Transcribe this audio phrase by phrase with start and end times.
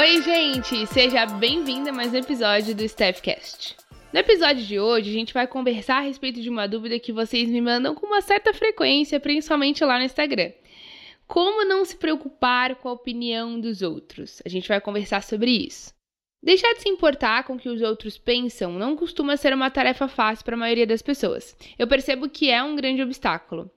[0.00, 0.86] Oi, gente!
[0.86, 3.76] Seja bem-vinda a mais um episódio do Staffcast.
[4.10, 7.50] No episódio de hoje, a gente vai conversar a respeito de uma dúvida que vocês
[7.50, 10.52] me mandam com uma certa frequência, principalmente lá no Instagram.
[11.26, 14.40] Como não se preocupar com a opinião dos outros?
[14.42, 15.92] A gente vai conversar sobre isso.
[16.42, 20.08] Deixar de se importar com o que os outros pensam não costuma ser uma tarefa
[20.08, 21.54] fácil para a maioria das pessoas.
[21.78, 23.70] Eu percebo que é um grande obstáculo.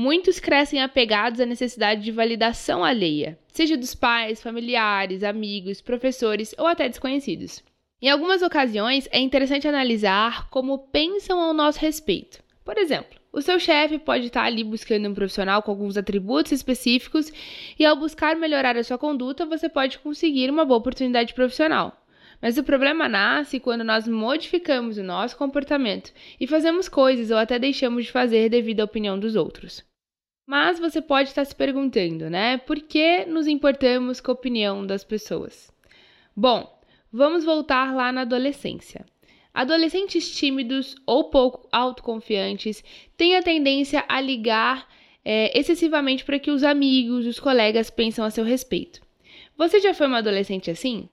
[0.00, 6.68] Muitos crescem apegados à necessidade de validação alheia, seja dos pais, familiares, amigos, professores ou
[6.68, 7.64] até desconhecidos.
[8.00, 12.40] Em algumas ocasiões, é interessante analisar como pensam ao nosso respeito.
[12.64, 17.32] Por exemplo, o seu chefe pode estar ali buscando um profissional com alguns atributos específicos
[17.76, 21.92] e, ao buscar melhorar a sua conduta, você pode conseguir uma boa oportunidade profissional.
[22.40, 27.58] Mas o problema nasce quando nós modificamos o nosso comportamento e fazemos coisas ou até
[27.58, 29.84] deixamos de fazer devido à opinião dos outros.
[30.46, 32.56] Mas você pode estar se perguntando, né?
[32.56, 35.70] Por que nos importamos com a opinião das pessoas?
[36.34, 36.80] Bom,
[37.12, 39.04] vamos voltar lá na adolescência.
[39.52, 42.82] Adolescentes tímidos ou pouco autoconfiantes
[43.16, 44.88] têm a tendência a ligar
[45.24, 49.00] é, excessivamente para que os amigos, os colegas pensam a seu respeito.
[49.56, 51.08] Você já foi uma adolescente assim?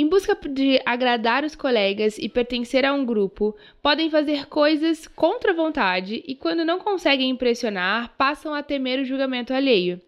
[0.00, 5.50] Em busca de agradar os colegas e pertencer a um grupo, podem fazer coisas contra
[5.50, 10.00] a vontade e, quando não conseguem impressionar, passam a temer o julgamento alheio.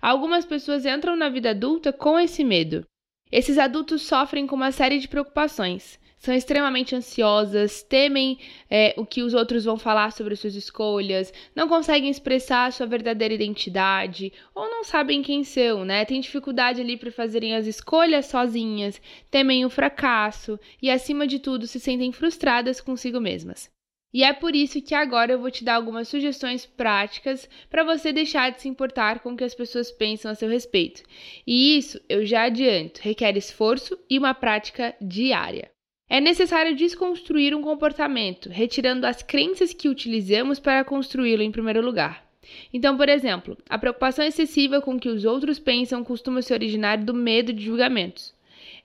[0.00, 2.86] Algumas pessoas entram na vida adulta com esse medo.
[3.30, 8.38] Esses adultos sofrem com uma série de preocupações são extremamente ansiosas, temem
[8.70, 13.34] é, o que os outros vão falar sobre suas escolhas, não conseguem expressar sua verdadeira
[13.34, 16.04] identidade ou não sabem quem são, né?
[16.04, 19.00] Tem dificuldade ali para fazerem as escolhas sozinhas,
[19.30, 23.70] temem o fracasso e, acima de tudo, se sentem frustradas consigo mesmas.
[24.14, 28.12] E é por isso que agora eu vou te dar algumas sugestões práticas para você
[28.12, 31.02] deixar de se importar com o que as pessoas pensam a seu respeito.
[31.46, 35.75] E isso, eu já adianto, requer esforço e uma prática diária.
[36.08, 42.24] É necessário desconstruir um comportamento, retirando as crenças que utilizamos para construí-lo em primeiro lugar.
[42.72, 46.98] Então, por exemplo, a preocupação excessiva com o que os outros pensam costuma se originar
[46.98, 48.34] do medo de julgamentos.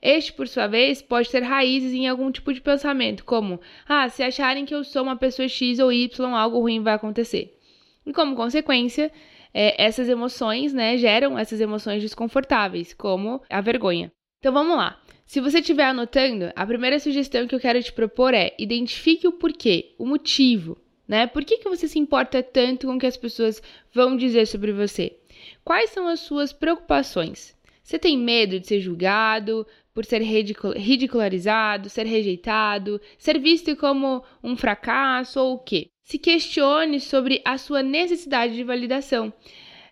[0.02, 4.24] Este, por sua vez, pode ter raízes em algum tipo de pensamento, como: ah, se
[4.24, 7.56] acharem que eu sou uma pessoa X ou Y, algo ruim vai acontecer.
[8.04, 9.12] E como consequência,
[9.54, 14.12] é, essas emoções né, geram essas emoções desconfortáveis, como a vergonha.
[14.40, 15.00] Então vamos lá.
[15.26, 19.32] Se você estiver anotando, a primeira sugestão que eu quero te propor é identifique o
[19.32, 20.78] porquê, o motivo,
[21.08, 21.28] né?
[21.28, 23.62] Por que, que você se importa tanto com o que as pessoas
[23.94, 25.18] vão dizer sobre você?
[25.64, 27.56] Quais são as suas preocupações?
[27.84, 34.56] Você tem medo de ser julgado, por ser ridicularizado, ser rejeitado, ser visto como um
[34.56, 35.90] fracasso ou o quê?
[36.04, 39.34] Se questione sobre a sua necessidade de validação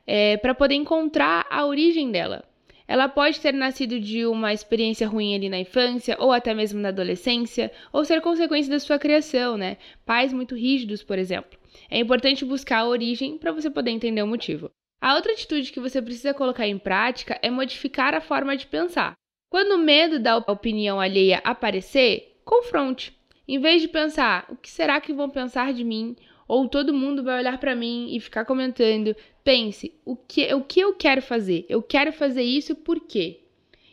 [0.07, 2.43] é, para poder encontrar a origem dela.
[2.89, 6.89] Ela pode ter nascido de uma experiência ruim ali na infância, ou até mesmo na
[6.89, 9.77] adolescência, ou ser consequência da sua criação, né?
[10.07, 11.59] Pais muito rígidos, por exemplo.
[11.87, 14.71] É importante buscar a origem para você poder entender o motivo.
[14.99, 19.13] A outra atitude que você precisa colocar em prática é modificar a forma de pensar.
[19.51, 23.15] Quando o medo da opinião alheia aparecer, confronte.
[23.47, 26.15] Em vez de pensar, o que será que vão pensar de mim?
[26.49, 29.15] ou todo mundo vai olhar para mim e ficar comentando.
[29.51, 31.65] Pense, o que, o que eu quero fazer?
[31.67, 33.39] Eu quero fazer isso por quê?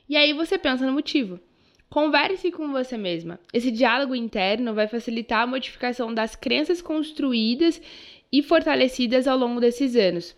[0.07, 1.41] E aí você pensa no motivo.
[1.89, 3.41] Converse com você mesma.
[3.55, 7.81] Esse diálogo interno vai facilitar a modificação das crenças construídas
[8.31, 10.37] e fortalecidas ao longo desses anos.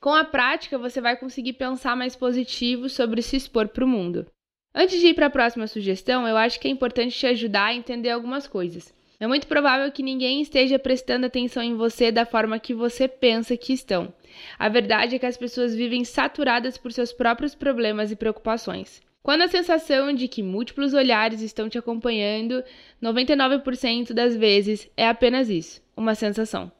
[0.00, 4.24] Com a prática, você vai conseguir pensar mais positivo sobre se expor para o mundo.
[4.72, 7.74] Antes de ir para a próxima sugestão, eu acho que é importante te ajudar a
[7.74, 8.94] entender algumas coisas.
[9.20, 13.54] É muito provável que ninguém esteja prestando atenção em você da forma que você pensa
[13.54, 14.10] que estão.
[14.58, 19.02] A verdade é que as pessoas vivem saturadas por seus próprios problemas e preocupações.
[19.22, 22.64] Quando a sensação de que múltiplos olhares estão te acompanhando,
[23.02, 26.72] 99% das vezes é apenas isso, uma sensação.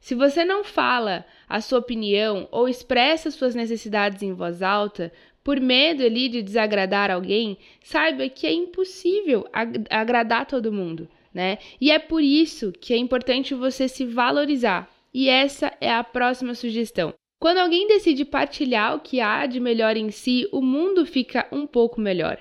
[0.00, 5.12] Se você não fala a sua opinião ou expressa suas necessidades em voz alta,
[5.44, 11.58] por medo ali de desagradar alguém, saiba que é impossível ag agradar todo mundo né?
[11.80, 14.90] E é por isso que é importante você se valorizar.
[15.12, 17.14] E essa é a próxima sugestão.
[17.40, 21.66] Quando alguém decide partilhar o que há de melhor em si, o mundo fica um
[21.66, 22.38] pouco melhor.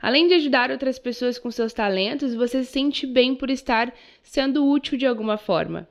[0.00, 4.66] Além de ajudar outras pessoas com seus talentos, você se sente bem por estar sendo
[4.66, 5.88] útil de alguma forma.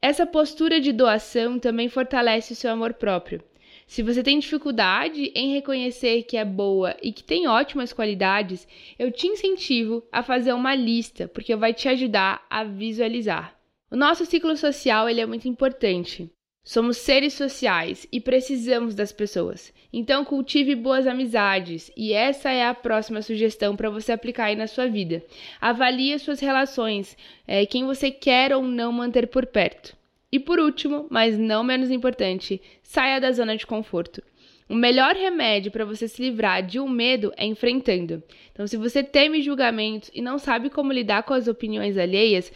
[0.00, 3.42] Essa postura de doação também fortalece o seu amor próprio.
[3.86, 8.66] Se você tem dificuldade em reconhecer que é boa e que tem ótimas qualidades,
[8.98, 13.56] eu te incentivo a fazer uma lista, porque vai te ajudar a visualizar.
[13.88, 16.28] O nosso ciclo social ele é muito importante.
[16.64, 19.72] Somos seres sociais e precisamos das pessoas.
[19.92, 24.66] Então cultive boas amizades e essa é a próxima sugestão para você aplicar aí na
[24.66, 25.22] sua vida.
[25.60, 27.16] Avalie as suas relações,
[27.46, 29.96] é, quem você quer ou não manter por perto.
[30.36, 34.22] E por último, mas não menos importante, saia da zona de conforto.
[34.68, 38.22] O melhor remédio para você se livrar de um medo é enfrentando.
[38.52, 42.52] Então, se você teme julgamentos e não sabe como lidar com as opiniões alheias,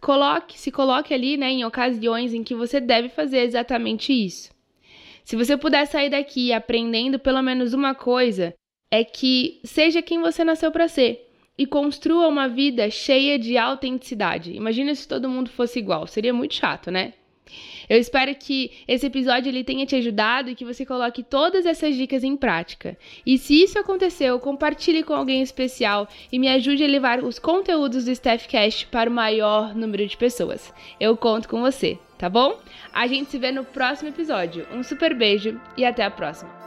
[0.00, 4.52] coloque, se coloque ali, né, em ocasiões em que você deve fazer exatamente isso.
[5.24, 8.54] Se você puder sair daqui aprendendo pelo menos uma coisa,
[8.92, 11.28] é que seja quem você nasceu para ser
[11.58, 14.52] e construa uma vida cheia de autenticidade.
[14.52, 17.12] Imagina se todo mundo fosse igual, seria muito chato, né?
[17.88, 21.94] Eu espero que esse episódio ele tenha te ajudado e que você coloque todas essas
[21.94, 22.96] dicas em prática.
[23.24, 28.04] E se isso aconteceu, compartilhe com alguém especial e me ajude a levar os conteúdos
[28.04, 30.72] do Staffcast para o maior número de pessoas.
[30.98, 32.58] Eu conto com você, tá bom?
[32.92, 34.66] A gente se vê no próximo episódio.
[34.72, 36.63] Um super beijo e até a próxima.